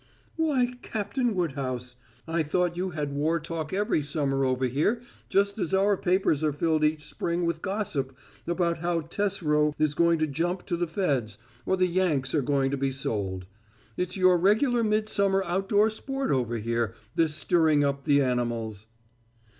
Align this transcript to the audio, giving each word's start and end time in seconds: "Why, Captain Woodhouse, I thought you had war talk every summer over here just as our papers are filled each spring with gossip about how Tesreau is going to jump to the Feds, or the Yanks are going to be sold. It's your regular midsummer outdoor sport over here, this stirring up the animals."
"Why, 0.35 0.73
Captain 0.81 1.35
Woodhouse, 1.35 1.95
I 2.27 2.41
thought 2.41 2.75
you 2.75 2.89
had 2.89 3.13
war 3.13 3.39
talk 3.39 3.71
every 3.71 4.01
summer 4.01 4.43
over 4.43 4.65
here 4.65 5.03
just 5.29 5.59
as 5.59 5.75
our 5.75 5.95
papers 5.95 6.43
are 6.43 6.51
filled 6.51 6.83
each 6.83 7.03
spring 7.03 7.45
with 7.45 7.61
gossip 7.61 8.17
about 8.47 8.79
how 8.79 9.01
Tesreau 9.01 9.75
is 9.77 9.93
going 9.93 10.17
to 10.17 10.25
jump 10.25 10.65
to 10.65 10.75
the 10.75 10.87
Feds, 10.87 11.37
or 11.67 11.77
the 11.77 11.85
Yanks 11.85 12.33
are 12.33 12.41
going 12.41 12.71
to 12.71 12.77
be 12.77 12.91
sold. 12.91 13.45
It's 13.95 14.17
your 14.17 14.39
regular 14.39 14.83
midsummer 14.83 15.43
outdoor 15.45 15.91
sport 15.91 16.31
over 16.31 16.57
here, 16.57 16.95
this 17.13 17.35
stirring 17.35 17.83
up 17.83 18.05
the 18.05 18.23
animals." 18.23 18.87